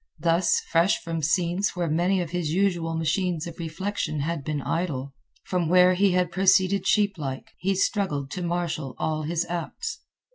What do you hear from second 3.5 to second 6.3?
reflection had been idle, from where he